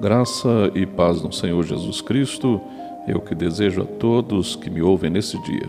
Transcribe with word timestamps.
Graça 0.00 0.70
e 0.76 0.86
paz 0.86 1.20
no 1.22 1.32
Senhor 1.32 1.64
Jesus 1.64 2.00
Cristo, 2.00 2.60
eu 3.08 3.20
que 3.20 3.34
desejo 3.34 3.82
a 3.82 3.84
todos 3.84 4.54
que 4.54 4.70
me 4.70 4.80
ouvem 4.80 5.10
nesse 5.10 5.36
dia. 5.42 5.68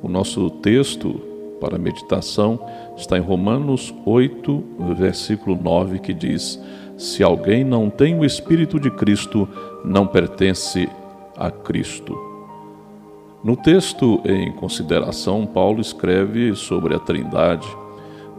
O 0.00 0.08
nosso 0.08 0.48
texto 0.48 1.20
para 1.60 1.76
meditação 1.76 2.60
está 2.96 3.18
em 3.18 3.20
Romanos 3.20 3.92
8, 4.06 4.64
versículo 4.96 5.60
9, 5.60 5.98
que 5.98 6.14
diz: 6.14 6.56
Se 6.96 7.20
alguém 7.20 7.64
não 7.64 7.90
tem 7.90 8.16
o 8.16 8.24
Espírito 8.24 8.78
de 8.78 8.92
Cristo, 8.92 9.48
não 9.84 10.06
pertence 10.06 10.88
a 11.36 11.50
Cristo. 11.50 12.16
No 13.42 13.56
texto 13.56 14.20
em 14.24 14.52
consideração, 14.52 15.44
Paulo 15.44 15.80
escreve 15.80 16.54
sobre 16.54 16.94
a 16.94 17.00
Trindade 17.00 17.66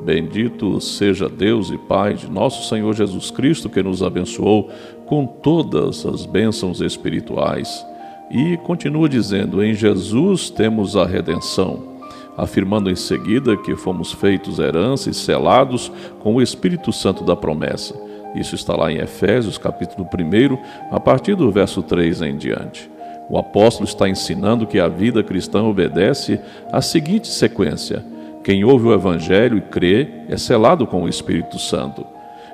Bendito 0.03 0.79
seja 0.79 1.27
Deus 1.27 1.69
e 1.69 1.77
Pai 1.77 2.13
de 2.13 2.29
nosso 2.29 2.67
Senhor 2.69 2.93
Jesus 2.93 3.31
Cristo, 3.31 3.69
que 3.69 3.83
nos 3.83 4.01
abençoou 4.01 4.69
com 5.05 5.25
todas 5.25 6.05
as 6.05 6.25
bênçãos 6.25 6.79
espirituais. 6.79 7.85
E 8.31 8.57
continua 8.57 9.09
dizendo: 9.09 9.63
Em 9.63 9.73
Jesus 9.73 10.49
temos 10.49 10.95
a 10.95 11.05
redenção, 11.05 11.83
afirmando 12.37 12.89
em 12.89 12.95
seguida 12.95 13.57
que 13.57 13.75
fomos 13.75 14.13
feitos 14.13 14.57
herança 14.57 15.09
e 15.09 15.13
selados 15.13 15.91
com 16.21 16.35
o 16.35 16.41
Espírito 16.41 16.93
Santo 16.93 17.23
da 17.23 17.35
promessa. 17.35 17.93
Isso 18.35 18.55
está 18.55 18.75
lá 18.75 18.91
em 18.91 18.99
Efésios, 18.99 19.57
capítulo 19.57 20.07
1, 20.07 20.95
a 20.95 20.99
partir 20.99 21.35
do 21.35 21.51
verso 21.51 21.83
3 21.83 22.21
em 22.21 22.37
diante. 22.37 22.89
O 23.29 23.37
apóstolo 23.37 23.87
está 23.87 24.07
ensinando 24.07 24.65
que 24.65 24.79
a 24.79 24.87
vida 24.87 25.21
cristã 25.23 25.63
obedece 25.63 26.39
à 26.71 26.81
seguinte 26.81 27.27
sequência 27.27 28.03
quem 28.43 28.63
ouve 28.63 28.87
o 28.87 28.93
Evangelho 28.93 29.57
e 29.57 29.61
crê 29.61 30.07
é 30.29 30.37
selado 30.37 30.87
com 30.87 31.03
o 31.03 31.09
Espírito 31.09 31.59
Santo. 31.59 32.05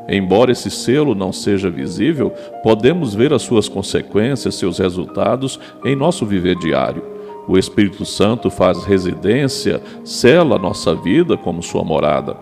Embora 0.07 0.51
esse 0.51 0.69
selo 0.69 1.15
não 1.15 1.31
seja 1.31 1.69
visível, 1.69 2.31
podemos 2.63 3.13
ver 3.13 3.33
as 3.33 3.41
suas 3.41 3.67
consequências, 3.67 4.55
seus 4.55 4.77
resultados 4.79 5.59
em 5.83 5.95
nosso 5.95 6.25
viver 6.25 6.55
diário. 6.57 7.03
O 7.47 7.57
Espírito 7.57 8.05
Santo 8.05 8.49
faz 8.49 8.83
residência, 8.83 9.81
sela 10.03 10.57
nossa 10.57 10.95
vida 10.95 11.37
como 11.37 11.61
sua 11.61 11.83
morada. 11.83 12.35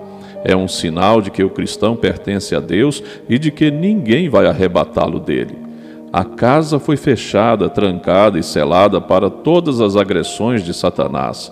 É 0.45 0.55
um 0.55 0.67
sinal 0.67 1.21
de 1.21 1.31
que 1.31 1.43
o 1.43 1.49
cristão 1.49 1.95
pertence 1.95 2.55
a 2.55 2.59
Deus 2.59 3.03
e 3.29 3.37
de 3.37 3.51
que 3.51 3.71
ninguém 3.71 4.29
vai 4.29 4.45
arrebatá-lo 4.45 5.19
dele. 5.19 5.57
A 6.11 6.23
casa 6.23 6.79
foi 6.79 6.95
fechada, 6.95 7.69
trancada 7.69 8.37
e 8.37 8.43
selada 8.43 9.01
para 9.01 9.29
todas 9.29 9.81
as 9.81 9.95
agressões 9.95 10.63
de 10.63 10.73
Satanás 10.73 11.51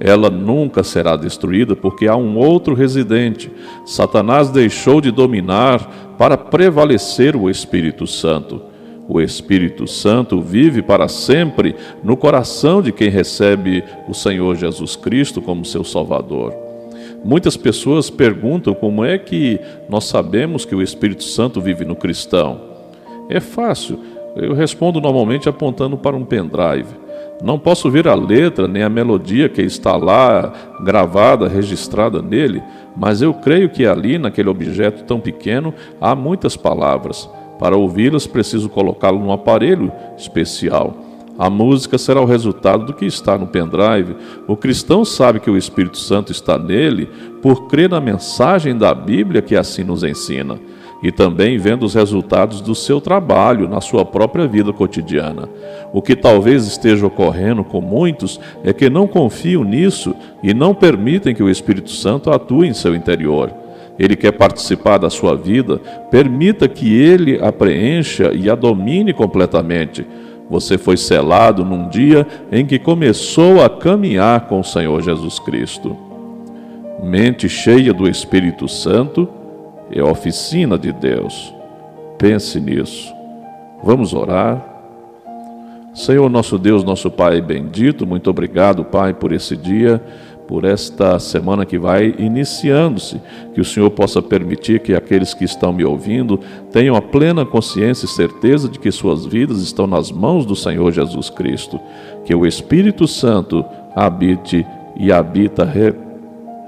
ela 0.00 0.30
nunca 0.30 0.82
será 0.84 1.16
destruída, 1.16 1.74
porque 1.74 2.06
há 2.06 2.16
um 2.16 2.36
outro 2.36 2.74
residente. 2.74 3.50
Satanás 3.84 4.50
deixou 4.50 5.00
de 5.00 5.10
dominar 5.10 6.14
para 6.16 6.36
prevalecer 6.36 7.34
o 7.34 7.50
Espírito 7.50 8.06
Santo. 8.06 8.62
O 9.08 9.20
Espírito 9.20 9.86
Santo 9.86 10.40
vive 10.40 10.82
para 10.82 11.08
sempre 11.08 11.74
no 12.04 12.16
coração 12.16 12.82
de 12.82 12.92
quem 12.92 13.08
recebe 13.08 13.82
o 14.06 14.14
Senhor 14.14 14.54
Jesus 14.54 14.96
Cristo 14.96 15.40
como 15.40 15.64
seu 15.64 15.82
Salvador. 15.82 16.54
Muitas 17.24 17.56
pessoas 17.56 18.10
perguntam 18.10 18.74
como 18.74 19.04
é 19.04 19.18
que 19.18 19.58
nós 19.88 20.04
sabemos 20.04 20.64
que 20.64 20.74
o 20.74 20.82
Espírito 20.82 21.24
Santo 21.24 21.60
vive 21.60 21.84
no 21.84 21.96
cristão. 21.96 22.60
É 23.28 23.40
fácil, 23.40 23.98
eu 24.36 24.54
respondo 24.54 25.00
normalmente 25.00 25.48
apontando 25.48 25.96
para 25.96 26.14
um 26.16 26.24
pendrive. 26.24 27.07
Não 27.42 27.58
posso 27.58 27.88
ver 27.90 28.08
a 28.08 28.14
letra 28.14 28.66
nem 28.66 28.82
a 28.82 28.88
melodia 28.88 29.48
que 29.48 29.62
está 29.62 29.96
lá 29.96 30.52
gravada, 30.80 31.48
registrada 31.48 32.20
nele, 32.20 32.62
mas 32.96 33.22
eu 33.22 33.32
creio 33.32 33.68
que 33.68 33.86
ali, 33.86 34.18
naquele 34.18 34.48
objeto 34.48 35.04
tão 35.04 35.20
pequeno, 35.20 35.72
há 36.00 36.16
muitas 36.16 36.56
palavras. 36.56 37.30
Para 37.58 37.76
ouvi-las, 37.76 38.26
preciso 38.26 38.68
colocá-lo 38.68 39.20
num 39.20 39.32
aparelho 39.32 39.92
especial. 40.16 40.96
A 41.38 41.48
música 41.48 41.96
será 41.96 42.20
o 42.20 42.24
resultado 42.24 42.86
do 42.86 42.92
que 42.92 43.06
está 43.06 43.38
no 43.38 43.46
pendrive. 43.46 44.16
O 44.48 44.56
cristão 44.56 45.04
sabe 45.04 45.38
que 45.38 45.50
o 45.50 45.56
Espírito 45.56 45.96
Santo 45.96 46.32
está 46.32 46.58
nele 46.58 47.08
por 47.40 47.68
crer 47.68 47.88
na 47.88 48.00
mensagem 48.00 48.76
da 48.76 48.92
Bíblia 48.92 49.40
que 49.40 49.54
assim 49.54 49.84
nos 49.84 50.02
ensina 50.02 50.58
e 51.02 51.12
também 51.12 51.58
vendo 51.58 51.84
os 51.84 51.94
resultados 51.94 52.60
do 52.60 52.74
seu 52.74 53.00
trabalho 53.00 53.68
na 53.68 53.80
sua 53.80 54.04
própria 54.04 54.46
vida 54.46 54.72
cotidiana. 54.72 55.48
O 55.92 56.02
que 56.02 56.16
talvez 56.16 56.66
esteja 56.66 57.06
ocorrendo 57.06 57.62
com 57.62 57.80
muitos 57.80 58.40
é 58.64 58.72
que 58.72 58.90
não 58.90 59.06
confiam 59.06 59.62
nisso 59.62 60.14
e 60.42 60.52
não 60.52 60.74
permitem 60.74 61.34
que 61.34 61.42
o 61.42 61.50
Espírito 61.50 61.90
Santo 61.90 62.30
atue 62.30 62.66
em 62.66 62.74
seu 62.74 62.94
interior. 62.94 63.52
Ele 63.98 64.14
quer 64.14 64.32
participar 64.32 64.98
da 64.98 65.10
sua 65.10 65.36
vida, 65.36 65.78
permita 66.10 66.68
que 66.68 66.94
ele 67.00 67.38
a 67.42 67.50
preencha 67.50 68.32
e 68.32 68.48
a 68.48 68.54
domine 68.54 69.12
completamente. 69.12 70.06
Você 70.48 70.78
foi 70.78 70.96
selado 70.96 71.64
num 71.64 71.88
dia 71.88 72.26
em 72.50 72.64
que 72.64 72.78
começou 72.78 73.62
a 73.62 73.68
caminhar 73.68 74.46
com 74.46 74.60
o 74.60 74.64
Senhor 74.64 75.02
Jesus 75.02 75.38
Cristo. 75.38 75.96
Mente 77.02 77.48
cheia 77.48 77.92
do 77.92 78.08
Espírito 78.08 78.66
Santo, 78.66 79.28
é 79.90 80.02
oficina 80.02 80.78
de 80.78 80.92
Deus. 80.92 81.54
Pense 82.18 82.60
nisso. 82.60 83.14
Vamos 83.82 84.12
orar. 84.12 84.76
Senhor, 85.94 86.28
nosso 86.28 86.58
Deus, 86.58 86.84
nosso 86.84 87.10
Pai 87.10 87.40
bendito, 87.40 88.06
muito 88.06 88.30
obrigado, 88.30 88.84
Pai, 88.84 89.12
por 89.14 89.32
esse 89.32 89.56
dia, 89.56 90.00
por 90.46 90.64
esta 90.64 91.18
semana 91.18 91.66
que 91.66 91.78
vai 91.78 92.14
iniciando-se. 92.18 93.20
Que 93.54 93.60
o 93.60 93.64
Senhor 93.64 93.90
possa 93.90 94.22
permitir 94.22 94.80
que 94.80 94.94
aqueles 94.94 95.34
que 95.34 95.44
estão 95.44 95.72
me 95.72 95.84
ouvindo 95.84 96.38
tenham 96.70 96.94
a 96.94 97.02
plena 97.02 97.44
consciência 97.44 98.06
e 98.06 98.08
certeza 98.08 98.68
de 98.68 98.78
que 98.78 98.90
suas 98.90 99.26
vidas 99.26 99.60
estão 99.60 99.86
nas 99.86 100.12
mãos 100.12 100.46
do 100.46 100.54
Senhor 100.54 100.92
Jesus 100.92 101.30
Cristo. 101.30 101.80
Que 102.24 102.34
o 102.34 102.46
Espírito 102.46 103.06
Santo 103.06 103.64
habite 103.94 104.64
e 104.96 105.12
habita 105.12 105.64
re, 105.64 105.94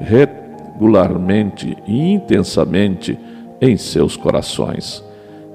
re 0.01 0.40
regularmente 0.81 1.77
e 1.87 2.13
intensamente 2.13 3.19
em 3.61 3.77
seus 3.77 4.17
corações. 4.17 5.05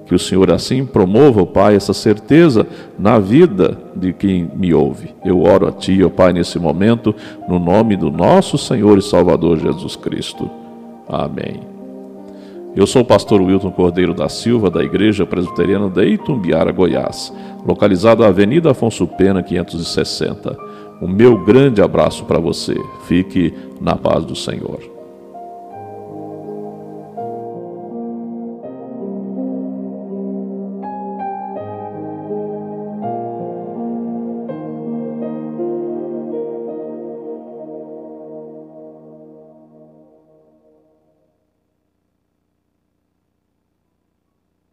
Que 0.06 0.14
o 0.14 0.20
Senhor 0.20 0.52
assim 0.52 0.86
promova, 0.86 1.42
ó 1.42 1.46
Pai, 1.46 1.76
essa 1.76 1.92
certeza 1.92 2.68
na 2.98 3.18
vida 3.18 3.76
de 3.96 4.14
quem 4.14 4.48
me 4.56 4.72
ouve. 4.72 5.16
Eu 5.26 5.42
oro 5.42 5.68
a 5.68 5.72
Ti, 5.72 6.04
ó 6.04 6.10
Pai, 6.10 6.32
nesse 6.32 6.60
momento, 6.60 7.16
no 7.50 7.58
nome 7.58 7.98
do 7.98 8.12
nosso 8.12 8.56
Senhor 8.56 9.00
e 9.00 9.02
Salvador 9.02 9.58
Jesus 9.58 9.96
Cristo. 9.96 10.48
Amém. 11.10 11.62
Eu 12.76 12.86
sou 12.86 13.02
o 13.02 13.06
pastor 13.06 13.42
Wilton 13.42 13.72
Cordeiro 13.72 14.14
da 14.14 14.30
Silva, 14.30 14.70
da 14.70 14.84
Igreja 14.84 15.26
Presbiteriana 15.26 15.90
de 15.90 16.06
Itumbiara, 16.06 16.72
Goiás, 16.72 17.34
localizado 17.66 18.22
na 18.22 18.28
Avenida 18.28 18.72
Afonso 18.72 19.08
Pena, 19.08 19.42
560. 19.42 20.56
O 21.02 21.08
meu 21.08 21.44
grande 21.44 21.82
abraço 21.82 22.26
para 22.26 22.38
você. 22.38 22.76
Fique 23.08 23.54
na 23.82 23.96
paz 23.96 24.24
do 24.24 24.36
Senhor. 24.36 24.95